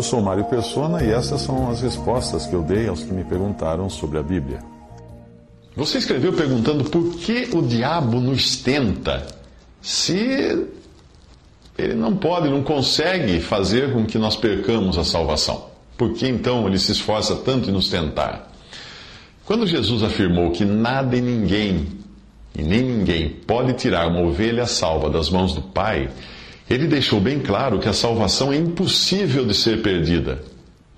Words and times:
Eu 0.00 0.04
sou 0.04 0.22
Mário 0.22 0.46
Persona 0.46 1.04
e 1.04 1.10
essas 1.10 1.42
são 1.42 1.70
as 1.70 1.82
respostas 1.82 2.46
que 2.46 2.54
eu 2.54 2.62
dei 2.62 2.88
aos 2.88 3.02
que 3.02 3.12
me 3.12 3.22
perguntaram 3.22 3.90
sobre 3.90 4.18
a 4.18 4.22
Bíblia. 4.22 4.60
Você 5.76 5.98
escreveu 5.98 6.32
perguntando 6.32 6.84
por 6.84 7.16
que 7.16 7.50
o 7.52 7.60
diabo 7.60 8.18
nos 8.18 8.56
tenta 8.56 9.26
se 9.82 10.66
ele 11.76 11.92
não 11.92 12.16
pode, 12.16 12.48
não 12.48 12.62
consegue 12.62 13.40
fazer 13.40 13.92
com 13.92 14.06
que 14.06 14.16
nós 14.16 14.36
percamos 14.36 14.96
a 14.96 15.04
salvação. 15.04 15.66
Por 15.98 16.14
que 16.14 16.26
então 16.26 16.66
ele 16.66 16.78
se 16.78 16.92
esforça 16.92 17.36
tanto 17.36 17.68
em 17.68 17.72
nos 17.74 17.90
tentar? 17.90 18.50
Quando 19.44 19.66
Jesus 19.66 20.02
afirmou 20.02 20.50
que 20.50 20.64
nada 20.64 21.14
e 21.14 21.20
ninguém, 21.20 21.88
e 22.58 22.62
nem 22.62 22.82
ninguém, 22.82 23.28
pode 23.28 23.74
tirar 23.74 24.08
uma 24.08 24.22
ovelha 24.22 24.64
salva 24.64 25.10
das 25.10 25.28
mãos 25.28 25.52
do 25.54 25.60
Pai, 25.60 26.08
ele 26.70 26.86
deixou 26.86 27.20
bem 27.20 27.40
claro 27.40 27.80
que 27.80 27.88
a 27.88 27.92
salvação 27.92 28.52
é 28.52 28.56
impossível 28.56 29.44
de 29.44 29.52
ser 29.52 29.82
perdida. 29.82 30.40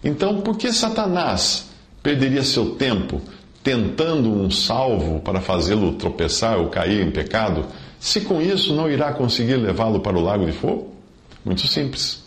Então, 0.05 0.42
por 0.42 0.59
que 0.59 0.70
Satanás 0.70 1.70
perderia 2.03 2.42
seu 2.42 2.75
tempo 2.75 3.23
tentando 3.62 4.31
um 4.31 4.51
salvo 4.51 5.20
para 5.20 5.41
fazê-lo 5.41 5.95
tropeçar 5.95 6.59
ou 6.59 6.69
cair 6.69 7.01
em 7.01 7.11
pecado, 7.11 7.64
se 7.98 8.20
com 8.20 8.42
isso 8.42 8.75
não 8.75 8.91
irá 8.91 9.12
conseguir 9.12 9.56
levá-lo 9.56 10.01
para 10.01 10.19
o 10.19 10.20
lago 10.20 10.45
de 10.45 10.53
fogo? 10.53 10.95
Muito 11.42 11.67
simples. 11.67 12.23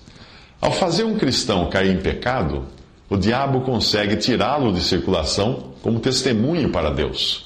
Ao 0.59 0.71
fazer 0.71 1.03
um 1.03 1.17
cristão 1.17 1.69
cair 1.69 1.93
em 1.93 2.02
pecado, 2.02 2.65
o 3.07 3.15
diabo 3.15 3.61
consegue 3.61 4.15
tirá-lo 4.15 4.73
de 4.73 4.81
circulação 4.81 5.73
como 5.83 5.99
testemunho 5.99 6.71
para 6.71 6.89
Deus. 6.89 7.44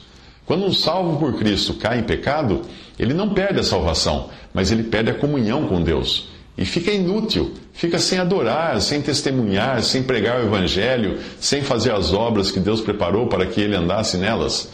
Quando 0.50 0.66
um 0.66 0.74
salvo 0.74 1.20
por 1.20 1.38
Cristo 1.38 1.76
cai 1.76 2.00
em 2.00 2.04
pecado, 2.04 2.64
ele 2.98 3.14
não 3.14 3.36
perde 3.36 3.60
a 3.60 3.64
salvação, 3.64 4.32
mas 4.52 4.72
ele 4.72 4.82
perde 4.82 5.12
a 5.12 5.14
comunhão 5.14 5.68
com 5.68 5.80
Deus. 5.80 6.30
E 6.58 6.66
fica 6.66 6.90
inútil, 6.90 7.54
fica 7.72 8.00
sem 8.00 8.18
adorar, 8.18 8.82
sem 8.82 9.00
testemunhar, 9.00 9.84
sem 9.84 10.02
pregar 10.02 10.40
o 10.40 10.48
Evangelho, 10.48 11.20
sem 11.40 11.62
fazer 11.62 11.92
as 11.92 12.12
obras 12.14 12.50
que 12.50 12.60
Deus 12.60 12.82
preparou 12.82 13.28
para 13.28 13.46
que 13.46 13.62
ele 13.62 13.76
andasse 13.76 14.18
nelas. 14.18 14.72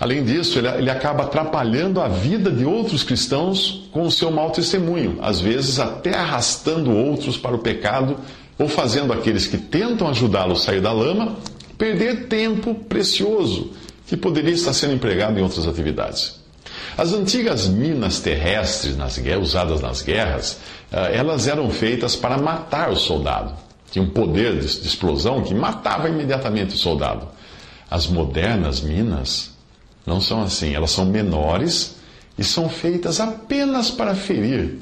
Além 0.00 0.24
disso, 0.24 0.58
ele, 0.58 0.90
acaba 0.90 1.22
atrapalhando 1.22 2.00
a 2.00 2.08
vida 2.08 2.50
de 2.50 2.64
outros 2.64 3.04
cristãos 3.04 3.88
com 3.92 4.02
o 4.02 4.10
seu 4.10 4.28
mau 4.28 4.50
testemunho, 4.50 5.20
às 5.22 5.40
vezes 5.40 5.78
até 5.78 6.16
arrastando 6.16 6.90
outros 6.90 7.36
para 7.36 7.54
o 7.54 7.60
pecado 7.60 8.16
ou 8.58 8.66
fazendo 8.68 9.12
aqueles 9.12 9.46
que 9.46 9.56
tentam 9.56 10.08
ajudá-lo 10.08 10.54
a 10.54 10.56
sair 10.56 10.80
da 10.80 10.90
lama 10.90 11.36
perder 11.78 12.26
tempo 12.26 12.74
precioso 12.74 13.70
que 14.12 14.16
poderia 14.18 14.52
estar 14.52 14.74
sendo 14.74 14.92
empregado 14.92 15.38
em 15.38 15.42
outras 15.42 15.66
atividades. 15.66 16.38
As 16.98 17.14
antigas 17.14 17.66
minas 17.66 18.20
terrestres 18.20 18.94
nas, 18.94 19.18
usadas 19.40 19.80
nas 19.80 20.02
guerras, 20.02 20.58
eh, 20.92 21.16
elas 21.16 21.48
eram 21.48 21.70
feitas 21.70 22.14
para 22.14 22.36
matar 22.36 22.90
o 22.90 22.96
soldado. 22.96 23.54
Tinha 23.90 24.04
um 24.04 24.10
poder 24.10 24.60
de, 24.60 24.80
de 24.82 24.86
explosão 24.86 25.42
que 25.42 25.54
matava 25.54 26.10
imediatamente 26.10 26.74
o 26.74 26.78
soldado. 26.78 27.26
As 27.90 28.06
modernas 28.06 28.82
minas 28.82 29.52
não 30.04 30.20
são 30.20 30.42
assim, 30.42 30.74
elas 30.74 30.90
são 30.90 31.06
menores 31.06 31.96
e 32.36 32.44
são 32.44 32.68
feitas 32.68 33.18
apenas 33.18 33.90
para 33.90 34.14
ferir. 34.14 34.76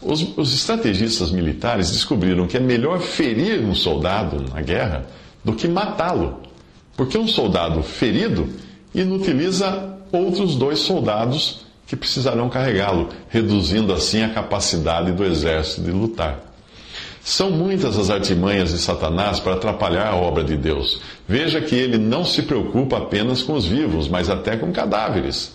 Os, 0.00 0.38
os 0.38 0.54
estrategistas 0.54 1.32
militares 1.32 1.90
descobriram 1.90 2.46
que 2.46 2.56
é 2.56 2.60
melhor 2.60 3.00
ferir 3.00 3.60
um 3.64 3.74
soldado 3.74 4.40
na 4.54 4.62
guerra 4.62 5.04
do 5.44 5.52
que 5.52 5.66
matá-lo. 5.66 6.48
Porque 7.00 7.16
um 7.16 7.26
soldado 7.26 7.82
ferido 7.82 8.46
inutiliza 8.94 9.96
outros 10.12 10.54
dois 10.54 10.80
soldados 10.80 11.64
que 11.86 11.96
precisarão 11.96 12.50
carregá-lo, 12.50 13.08
reduzindo 13.30 13.90
assim 13.90 14.22
a 14.22 14.28
capacidade 14.28 15.10
do 15.10 15.24
exército 15.24 15.80
de 15.80 15.92
lutar. 15.92 16.40
São 17.22 17.50
muitas 17.50 17.98
as 17.98 18.10
artimanhas 18.10 18.68
de 18.68 18.76
Satanás 18.76 19.40
para 19.40 19.54
atrapalhar 19.54 20.08
a 20.08 20.14
obra 20.14 20.44
de 20.44 20.58
Deus. 20.58 21.00
Veja 21.26 21.58
que 21.62 21.74
ele 21.74 21.96
não 21.96 22.22
se 22.22 22.42
preocupa 22.42 22.98
apenas 22.98 23.42
com 23.42 23.54
os 23.54 23.64
vivos, 23.64 24.06
mas 24.06 24.28
até 24.28 24.58
com 24.58 24.70
cadáveres. 24.70 25.54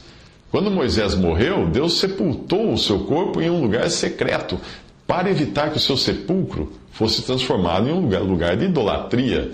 Quando 0.50 0.72
Moisés 0.72 1.13
morreu, 1.13 1.67
Deus 1.67 2.00
sepultou 2.00 2.73
o 2.73 2.78
seu 2.79 3.01
corpo 3.01 3.39
em 3.39 3.51
um 3.51 3.61
lugar 3.61 3.88
secreto, 3.91 4.59
para 5.05 5.29
evitar 5.29 5.69
que 5.69 5.78
o 5.78 5.79
seu 5.79 5.95
sepulcro 5.95 6.73
fosse 6.91 7.22
transformado 7.22 7.88
em 7.88 7.94
um 7.94 8.00
lugar, 8.00 8.57
de 8.57 8.66
idolatria 8.66 9.51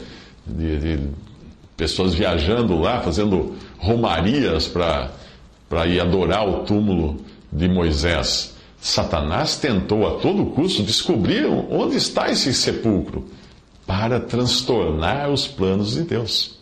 de, 0.47 0.77
de 0.79 0.99
pessoas 1.75 2.13
viajando 2.13 2.79
lá, 2.79 3.01
fazendo 3.01 3.55
romarias 3.79 4.67
para 4.67 5.87
ir 5.87 5.99
adorar 5.99 6.47
o 6.47 6.63
túmulo 6.63 7.17
de 7.51 7.67
Moisés. 7.67 8.55
Satanás 8.79 9.57
tentou 9.57 10.07
a 10.07 10.19
todo 10.19 10.45
custo 10.47 10.81
descobrir 10.81 11.45
onde 11.45 11.97
está 11.97 12.31
esse 12.31 12.53
sepulcro 12.53 13.25
para 13.85 14.19
transtornar 14.19 15.29
os 15.29 15.47
planos 15.47 15.93
de 15.93 16.01
Deus. 16.01 16.59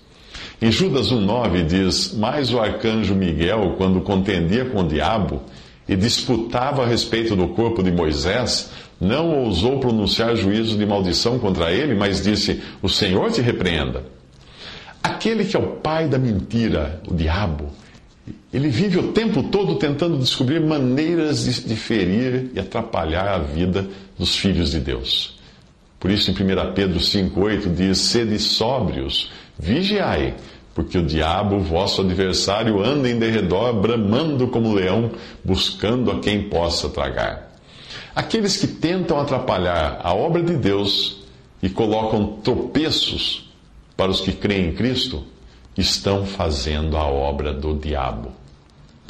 Em 0.62 0.72
Judas 0.72 1.12
1,9 1.12 1.66
diz: 1.66 2.14
Mas 2.14 2.52
o 2.52 2.60
arcanjo 2.60 3.16
Miguel, 3.16 3.76
quando 3.78 4.02
contendia 4.02 4.66
com 4.66 4.82
o 4.82 4.88
diabo 4.88 5.42
e 5.88 5.96
disputava 5.96 6.84
a 6.84 6.88
respeito 6.88 7.36
do 7.36 7.48
corpo 7.50 7.82
de 7.82 7.92
Moisés, 7.92 8.70
não 9.00 9.46
ousou 9.46 9.80
pronunciar 9.80 10.36
juízo 10.36 10.78
de 10.78 10.86
maldição 10.86 11.40
contra 11.40 11.72
ele, 11.72 11.96
mas 11.96 12.22
disse: 12.22 12.62
O 12.82 12.90
Senhor 12.90 13.32
te 13.32 13.42
repreenda. 13.42 14.04
Aquele 15.02 15.46
que 15.46 15.56
é 15.56 15.60
o 15.60 15.78
pai 15.78 16.08
da 16.08 16.18
mentira, 16.18 17.02
o 17.08 17.14
diabo, 17.14 17.70
ele 18.54 18.70
vive 18.70 18.98
o 18.98 19.12
tempo 19.12 19.44
todo 19.44 19.76
tentando 19.76 20.18
descobrir 20.18 20.60
maneiras 20.60 21.44
de, 21.44 21.76
ferir 21.76 22.52
e 22.54 22.60
atrapalhar 22.60 23.28
a 23.28 23.38
vida 23.38 23.88
dos 24.18 24.36
filhos 24.36 24.72
de 24.72 24.80
Deus. 24.80 25.38
Por 26.00 26.10
isso, 26.10 26.32
em 26.32 26.34
1 26.34 26.74
Pedro 26.74 27.00
5,8 27.00 27.74
diz: 27.74 27.98
Sede 28.00 28.40
sóbrios, 28.40 29.32
vigiai, 29.58 30.36
porque 30.74 30.98
o 30.98 31.06
diabo, 31.06 31.60
vosso 31.60 32.02
adversário, 32.02 32.84
anda 32.84 33.10
em 33.10 33.20
derredor, 33.20 33.74
bramando 33.74 34.48
como 34.48 34.74
leão, 34.74 35.12
buscando 35.44 36.10
a 36.10 36.20
quem 36.20 36.50
possa 36.50 36.90
tragar. 36.90 37.52
Aqueles 38.16 38.58
que 38.58 38.68
tentam 38.68 39.20
atrapalhar 39.20 40.00
a 40.04 40.14
obra 40.14 40.42
de 40.42 40.56
Deus 40.56 41.24
e 41.62 41.70
colocam 41.70 42.38
tropeços 42.44 43.49
para 44.00 44.12
os 44.12 44.22
que 44.22 44.32
creem 44.32 44.70
em 44.70 44.72
Cristo, 44.72 45.26
estão 45.78 46.26
fazendo 46.26 46.96
a 46.96 47.04
obra 47.04 47.54
do 47.54 47.76
diabo. 47.76 48.32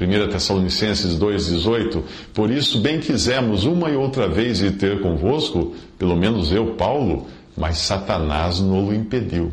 1 0.01 0.31
Tessalonicenses 0.31 1.13
2,18 1.19 2.01
Por 2.33 2.49
isso, 2.49 2.81
bem 2.81 2.99
quisemos 2.99 3.65
uma 3.65 3.91
e 3.91 3.95
outra 3.95 4.27
vez 4.27 4.61
ir 4.61 4.79
ter 4.79 4.99
convosco, 4.99 5.75
pelo 5.99 6.15
menos 6.15 6.51
eu, 6.51 6.73
Paulo, 6.73 7.27
mas 7.55 7.77
Satanás 7.77 8.59
nos 8.59 8.91
impediu. 8.91 9.51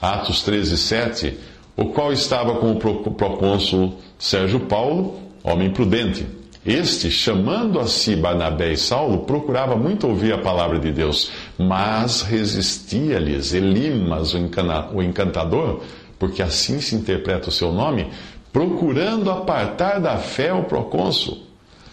Atos 0.00 0.46
13,7 0.46 1.34
O 1.76 1.86
qual 1.86 2.12
estava 2.12 2.54
com 2.54 2.70
o 2.70 2.76
procônsul 2.76 3.98
Sérgio 4.16 4.60
Paulo, 4.60 5.18
homem 5.42 5.72
prudente 5.72 6.24
este, 6.66 7.10
chamando 7.10 7.78
a 7.78 7.86
si 7.86 8.16
Barnabé 8.16 8.72
e 8.72 8.76
Saulo, 8.76 9.18
procurava 9.20 9.76
muito 9.76 10.08
ouvir 10.08 10.32
a 10.32 10.38
palavra 10.38 10.78
de 10.78 10.90
Deus, 10.90 11.30
mas 11.56 12.22
resistia-lhes 12.22 13.54
Elimas, 13.54 14.34
o 14.34 15.02
encantador, 15.02 15.80
porque 16.18 16.42
assim 16.42 16.80
se 16.80 16.96
interpreta 16.96 17.48
o 17.48 17.52
seu 17.52 17.72
nome, 17.72 18.08
procurando 18.52 19.30
apartar 19.30 20.00
da 20.00 20.16
fé 20.16 20.52
o 20.52 20.64
procônsul. 20.64 21.38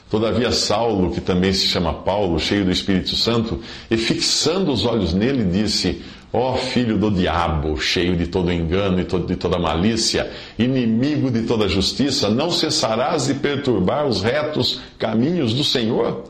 Todavia, 0.09 0.51
Saulo, 0.51 1.11
que 1.11 1.21
também 1.21 1.51
se 1.53 1.65
chama 1.65 1.93
Paulo, 1.93 2.39
cheio 2.39 2.65
do 2.65 2.71
Espírito 2.71 3.15
Santo, 3.15 3.59
e 3.89 3.97
fixando 3.97 4.71
os 4.71 4.85
olhos 4.85 5.13
nele, 5.13 5.43
disse: 5.43 6.03
Ó 6.35 6.53
oh, 6.53 6.57
filho 6.57 6.97
do 6.97 7.11
diabo, 7.11 7.79
cheio 7.79 8.17
de 8.17 8.25
todo 8.25 8.51
engano 8.51 8.99
e 8.99 9.03
de 9.03 9.35
toda 9.35 9.59
malícia, 9.59 10.31
inimigo 10.57 11.29
de 11.29 11.43
toda 11.43 11.69
justiça, 11.69 12.27
não 12.27 12.49
cessarás 12.49 13.27
de 13.27 13.35
perturbar 13.35 14.07
os 14.07 14.23
retos 14.23 14.81
caminhos 14.97 15.53
do 15.53 15.63
Senhor? 15.63 16.23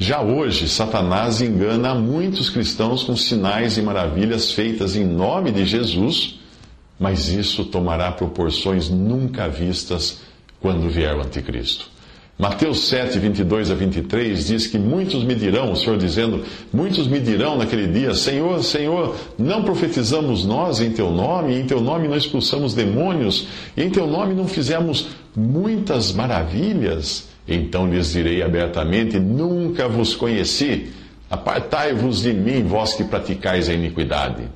Já 0.00 0.20
hoje, 0.20 0.68
Satanás 0.68 1.40
engana 1.40 1.94
muitos 1.94 2.50
cristãos 2.50 3.04
com 3.04 3.14
sinais 3.14 3.78
e 3.78 3.82
maravilhas 3.82 4.50
feitas 4.50 4.96
em 4.96 5.04
nome 5.04 5.52
de 5.52 5.64
Jesus, 5.64 6.40
mas 6.98 7.28
isso 7.28 7.64
tomará 7.66 8.10
proporções 8.10 8.88
nunca 8.88 9.48
vistas 9.48 10.22
quando 10.60 10.90
vier 10.90 11.16
o 11.16 11.20
Anticristo. 11.20 11.91
Mateus 12.42 12.88
7, 12.88 13.20
22 13.20 13.70
a 13.70 13.74
23 13.76 14.48
diz 14.48 14.66
que 14.66 14.76
muitos 14.76 15.22
me 15.22 15.32
dirão, 15.32 15.70
o 15.70 15.76
Senhor 15.76 15.96
dizendo, 15.96 16.42
muitos 16.72 17.06
me 17.06 17.20
dirão 17.20 17.56
naquele 17.56 17.86
dia: 17.86 18.14
Senhor, 18.14 18.64
Senhor, 18.64 19.14
não 19.38 19.62
profetizamos 19.62 20.44
nós 20.44 20.80
em 20.80 20.90
teu 20.90 21.08
nome, 21.12 21.54
em 21.54 21.64
teu 21.64 21.80
nome 21.80 22.08
não 22.08 22.16
expulsamos 22.16 22.74
demônios, 22.74 23.46
e 23.76 23.84
em 23.84 23.90
teu 23.90 24.08
nome 24.08 24.34
não 24.34 24.48
fizemos 24.48 25.10
muitas 25.36 26.10
maravilhas? 26.10 27.28
Então 27.46 27.86
lhes 27.88 28.10
direi 28.10 28.42
abertamente: 28.42 29.20
Nunca 29.20 29.86
vos 29.86 30.16
conheci. 30.16 30.90
Apartai-vos 31.30 32.22
de 32.22 32.32
mim, 32.32 32.64
vós 32.64 32.92
que 32.94 33.04
praticais 33.04 33.68
a 33.68 33.72
iniquidade. 33.72 34.48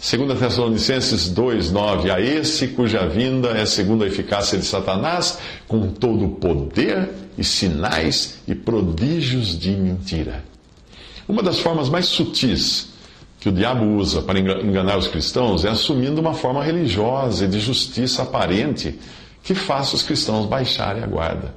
2 0.00 0.38
Tessalonicenses 0.38 1.28
2, 1.28 1.70
9. 1.70 2.10
A 2.10 2.18
esse 2.18 2.68
cuja 2.68 3.06
vinda 3.06 3.50
é 3.50 3.66
segundo 3.66 4.02
a 4.02 4.06
eficácia 4.06 4.58
de 4.58 4.64
Satanás, 4.64 5.38
com 5.68 5.88
todo 5.88 6.24
o 6.24 6.30
poder 6.30 7.10
e 7.36 7.44
sinais 7.44 8.38
e 8.48 8.54
prodígios 8.54 9.58
de 9.58 9.70
mentira. 9.72 10.42
Uma 11.28 11.42
das 11.42 11.58
formas 11.58 11.90
mais 11.90 12.06
sutis 12.06 12.88
que 13.38 13.50
o 13.50 13.52
diabo 13.52 13.84
usa 13.84 14.22
para 14.22 14.38
enganar 14.38 14.96
os 14.96 15.06
cristãos 15.06 15.66
é 15.66 15.68
assumindo 15.68 16.18
uma 16.18 16.32
forma 16.32 16.64
religiosa 16.64 17.44
e 17.44 17.48
de 17.48 17.60
justiça 17.60 18.22
aparente 18.22 18.98
que 19.42 19.54
faça 19.54 19.96
os 19.96 20.02
cristãos 20.02 20.46
baixarem 20.46 21.02
a 21.02 21.06
guarda. 21.06 21.54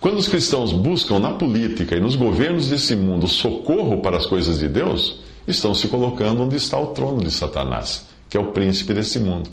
Quando 0.00 0.16
os 0.16 0.28
cristãos 0.28 0.72
buscam 0.72 1.18
na 1.18 1.32
política 1.32 1.94
e 1.94 2.00
nos 2.00 2.16
governos 2.16 2.68
desse 2.68 2.96
mundo 2.96 3.28
socorro 3.28 4.00
para 4.00 4.16
as 4.16 4.24
coisas 4.24 4.58
de 4.58 4.68
Deus, 4.68 5.27
estão 5.48 5.74
se 5.74 5.88
colocando 5.88 6.42
onde 6.42 6.56
está 6.56 6.78
o 6.78 6.88
trono 6.88 7.22
de 7.22 7.30
Satanás, 7.30 8.06
que 8.28 8.36
é 8.36 8.40
o 8.40 8.52
príncipe 8.52 8.94
desse 8.94 9.18
mundo. 9.18 9.48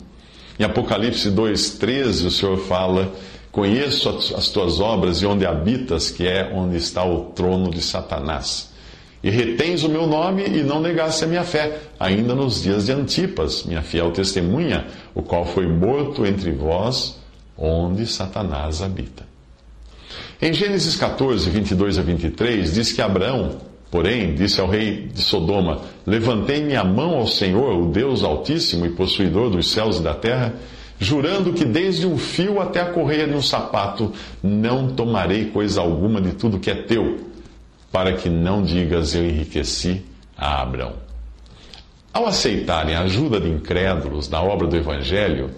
Em 0.58 0.64
Apocalipse 0.64 1.30
2,13, 1.30 2.26
o 2.26 2.30
Senhor 2.30 2.58
fala: 2.58 3.12
Conheço 3.50 4.08
as 4.36 4.48
tuas 4.48 4.80
obras 4.80 5.18
e 5.22 5.26
onde 5.26 5.46
habitas, 5.46 6.10
que 6.10 6.26
é 6.26 6.52
onde 6.54 6.76
está 6.76 7.04
o 7.04 7.26
trono 7.30 7.70
de 7.70 7.80
Satanás. 7.80 8.70
E 9.22 9.30
retens 9.30 9.82
o 9.82 9.88
meu 9.88 10.06
nome 10.06 10.46
e 10.46 10.62
não 10.62 10.80
negaste 10.80 11.24
a 11.24 11.26
minha 11.26 11.42
fé, 11.42 11.80
ainda 11.98 12.34
nos 12.34 12.62
dias 12.62 12.86
de 12.86 12.92
Antipas, 12.92 13.64
minha 13.64 13.82
fiel 13.82 14.12
testemunha, 14.12 14.86
o 15.14 15.22
qual 15.22 15.44
foi 15.44 15.66
morto 15.66 16.24
entre 16.24 16.52
vós, 16.52 17.18
onde 17.56 18.06
Satanás 18.06 18.82
habita. 18.82 19.26
Em 20.40 20.52
Gênesis 20.52 20.94
14, 20.96 21.48
22 21.48 21.98
a 21.98 22.02
23, 22.02 22.74
diz 22.74 22.92
que 22.92 23.00
Abraão 23.02 23.56
Porém, 23.96 24.34
disse 24.34 24.60
ao 24.60 24.68
rei 24.68 25.08
de 25.10 25.22
Sodoma: 25.22 25.80
Levantei 26.06 26.62
minha 26.62 26.84
mão 26.84 27.16
ao 27.16 27.26
Senhor, 27.26 27.80
o 27.80 27.90
Deus 27.90 28.22
Altíssimo 28.22 28.84
e 28.84 28.90
possuidor 28.90 29.48
dos 29.48 29.70
céus 29.70 29.96
e 29.96 30.02
da 30.02 30.12
terra, 30.12 30.52
jurando 31.00 31.54
que 31.54 31.64
desde 31.64 32.06
um 32.06 32.18
fio 32.18 32.60
até 32.60 32.78
a 32.78 32.90
correia 32.90 33.26
de 33.26 33.32
um 33.32 33.40
sapato 33.40 34.12
não 34.42 34.88
tomarei 34.88 35.46
coisa 35.46 35.80
alguma 35.80 36.20
de 36.20 36.32
tudo 36.32 36.58
que 36.58 36.70
é 36.70 36.74
teu, 36.74 37.20
para 37.90 38.12
que 38.12 38.28
não 38.28 38.62
digas 38.62 39.14
eu 39.14 39.24
enriqueci 39.24 40.02
a 40.36 40.60
Abraão. 40.60 40.92
Ao 42.12 42.26
aceitarem 42.26 42.94
a 42.94 43.00
ajuda 43.00 43.40
de 43.40 43.48
incrédulos 43.48 44.28
na 44.28 44.42
obra 44.42 44.66
do 44.66 44.76
Evangelho, 44.76 45.52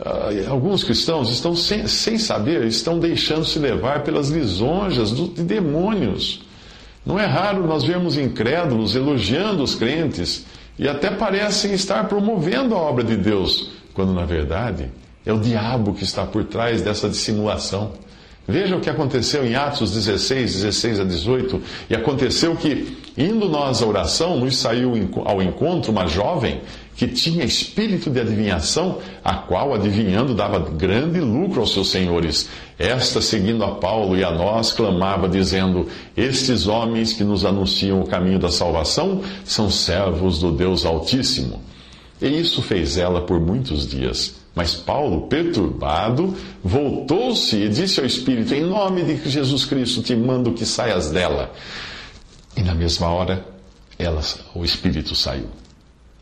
ah, 0.00 0.30
alguns 0.48 0.82
cristãos 0.82 1.28
estão 1.30 1.54
sem, 1.54 1.86
sem 1.86 2.16
saber, 2.16 2.64
estão 2.64 2.98
deixando-se 2.98 3.58
levar 3.58 4.04
pelas 4.04 4.30
lisonjas 4.30 5.14
de 5.14 5.42
demônios 5.42 6.47
não 7.08 7.18
é 7.18 7.24
raro 7.24 7.66
nós 7.66 7.84
vermos 7.84 8.18
incrédulos 8.18 8.94
elogiando 8.94 9.62
os 9.62 9.74
crentes 9.74 10.44
e 10.78 10.86
até 10.86 11.10
parecem 11.10 11.72
estar 11.72 12.06
promovendo 12.06 12.74
a 12.74 12.78
obra 12.78 13.02
de 13.02 13.16
Deus, 13.16 13.70
quando 13.94 14.12
na 14.12 14.26
verdade 14.26 14.90
é 15.24 15.32
o 15.32 15.40
diabo 15.40 15.94
que 15.94 16.04
está 16.04 16.26
por 16.26 16.44
trás 16.44 16.82
dessa 16.82 17.08
dissimulação. 17.08 17.92
Veja 18.50 18.74
o 18.74 18.80
que 18.80 18.88
aconteceu 18.88 19.44
em 19.46 19.54
Atos 19.54 19.92
16, 19.92 20.54
16 20.54 21.00
a 21.00 21.04
18. 21.04 21.60
E 21.90 21.94
aconteceu 21.94 22.56
que, 22.56 22.96
indo 23.14 23.46
nós 23.46 23.82
à 23.82 23.86
oração, 23.86 24.40
nos 24.40 24.56
saiu 24.56 24.94
ao 25.26 25.42
encontro 25.42 25.92
uma 25.92 26.06
jovem 26.06 26.62
que 26.96 27.06
tinha 27.06 27.44
espírito 27.44 28.08
de 28.08 28.18
adivinhação, 28.18 29.00
a 29.22 29.34
qual, 29.34 29.74
adivinhando, 29.74 30.34
dava 30.34 30.58
grande 30.58 31.20
lucro 31.20 31.60
aos 31.60 31.74
seus 31.74 31.90
senhores. 31.90 32.48
Esta, 32.78 33.20
seguindo 33.20 33.62
a 33.62 33.72
Paulo 33.72 34.16
e 34.16 34.24
a 34.24 34.30
nós, 34.30 34.72
clamava, 34.72 35.28
dizendo: 35.28 35.86
Estes 36.16 36.66
homens 36.66 37.12
que 37.12 37.24
nos 37.24 37.44
anunciam 37.44 38.00
o 38.00 38.06
caminho 38.06 38.38
da 38.38 38.50
salvação 38.50 39.20
são 39.44 39.70
servos 39.70 40.38
do 40.38 40.50
Deus 40.50 40.86
Altíssimo. 40.86 41.60
E 42.20 42.26
isso 42.26 42.62
fez 42.62 42.96
ela 42.96 43.20
por 43.20 43.38
muitos 43.38 43.86
dias. 43.86 44.36
Mas 44.58 44.74
Paulo, 44.74 45.28
perturbado, 45.28 46.36
voltou-se 46.64 47.54
e 47.54 47.68
disse 47.68 48.00
ao 48.00 48.06
Espírito: 48.06 48.52
Em 48.52 48.64
nome 48.64 49.04
de 49.04 49.30
Jesus 49.30 49.64
Cristo, 49.64 50.02
te 50.02 50.16
mando 50.16 50.52
que 50.52 50.66
saias 50.66 51.12
dela. 51.12 51.52
E 52.56 52.62
na 52.64 52.74
mesma 52.74 53.06
hora, 53.06 53.46
ela, 53.96 54.20
o 54.56 54.64
Espírito 54.64 55.14
saiu. 55.14 55.46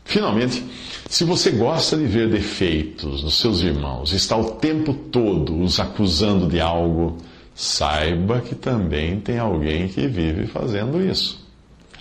Finalmente, 0.05 0.63
se 1.09 1.23
você 1.23 1.49
gosta 1.49 1.97
de 1.97 2.05
ver 2.05 2.29
defeitos 2.29 3.23
nos 3.23 3.39
seus 3.39 3.61
irmãos, 3.61 4.13
está 4.13 4.37
o 4.37 4.51
tempo 4.51 4.93
todo 4.93 5.59
os 5.59 5.79
acusando 5.79 6.45
de 6.45 6.61
algo, 6.61 7.17
saiba 7.55 8.39
que 8.39 8.53
também 8.53 9.19
tem 9.19 9.39
alguém 9.39 9.87
que 9.87 10.07
vive 10.07 10.45
fazendo 10.45 11.01
isso. 11.01 11.43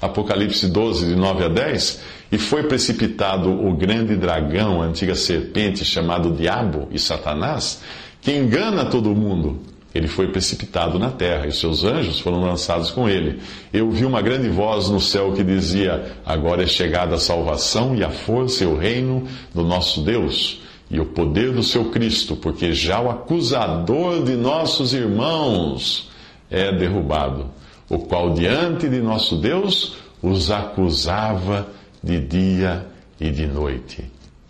Apocalipse 0.02 0.66
12, 0.66 1.06
de 1.06 1.16
9 1.16 1.44
a 1.44 1.48
10, 1.48 2.00
e 2.30 2.38
foi 2.38 2.64
precipitado 2.64 3.50
o 3.50 3.74
grande 3.74 4.16
dragão, 4.16 4.82
a 4.82 4.86
antiga 4.86 5.14
serpente, 5.14 5.84
chamado 5.84 6.32
Diabo 6.32 6.88
e 6.90 6.98
Satanás, 6.98 7.82
que 8.20 8.32
engana 8.32 8.84
todo 8.84 9.14
mundo 9.14 9.60
ele 9.96 10.08
foi 10.08 10.28
precipitado 10.28 10.98
na 10.98 11.10
terra 11.10 11.46
e 11.46 11.52
seus 11.52 11.82
anjos 11.82 12.20
foram 12.20 12.42
lançados 12.42 12.90
com 12.90 13.08
ele. 13.08 13.40
Eu 13.72 13.90
vi 13.90 14.04
uma 14.04 14.20
grande 14.20 14.48
voz 14.48 14.90
no 14.90 15.00
céu 15.00 15.32
que 15.32 15.42
dizia: 15.42 16.18
Agora 16.24 16.62
é 16.62 16.66
chegada 16.66 17.14
a 17.14 17.18
salvação 17.18 17.96
e 17.96 18.04
a 18.04 18.10
força 18.10 18.64
e 18.64 18.66
o 18.66 18.76
reino 18.76 19.26
do 19.54 19.64
nosso 19.64 20.02
Deus 20.02 20.60
e 20.90 21.00
o 21.00 21.06
poder 21.06 21.52
do 21.52 21.62
seu 21.62 21.86
Cristo, 21.86 22.36
porque 22.36 22.72
já 22.72 23.00
o 23.00 23.10
acusador 23.10 24.22
de 24.22 24.36
nossos 24.36 24.92
irmãos 24.92 26.10
é 26.50 26.70
derrubado, 26.70 27.46
o 27.88 27.98
qual 27.98 28.34
diante 28.34 28.88
de 28.88 29.00
nosso 29.00 29.36
Deus 29.36 29.96
os 30.22 30.50
acusava 30.50 31.66
de 32.02 32.20
dia 32.20 32.86
e 33.20 33.30
de 33.30 33.46
noite. 33.46 34.04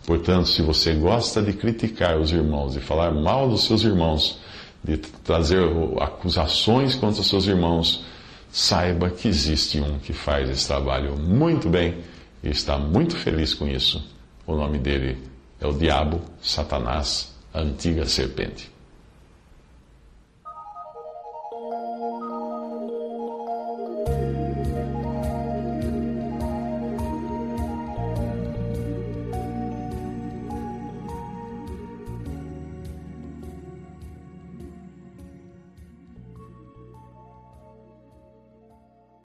Portanto, 0.05 0.47
se 0.47 0.61
você 0.61 0.93
gosta 0.93 1.41
de 1.41 1.53
criticar 1.53 2.17
os 2.17 2.31
irmãos 2.31 2.75
e 2.75 2.79
falar 2.79 3.11
mal 3.11 3.49
dos 3.49 3.65
seus 3.65 3.83
irmãos, 3.83 4.39
de 4.83 4.97
trazer 4.97 5.61
acusações 5.99 6.95
contra 6.95 7.21
seus 7.21 7.45
irmãos, 7.45 8.05
saiba 8.51 9.09
que 9.09 9.27
existe 9.27 9.79
um 9.81 9.99
que 9.99 10.13
faz 10.13 10.49
esse 10.49 10.65
trabalho 10.65 11.17
muito 11.17 11.67
bem 11.69 11.97
e 12.41 12.49
está 12.49 12.77
muito 12.77 13.17
feliz 13.17 13.53
com 13.53 13.67
isso. 13.67 14.03
O 14.45 14.55
nome 14.55 14.77
dele 14.77 15.17
é 15.59 15.67
o 15.67 15.73
Diabo, 15.73 16.21
Satanás, 16.41 17.35
a 17.53 17.59
antiga 17.59 18.05
serpente. 18.05 18.76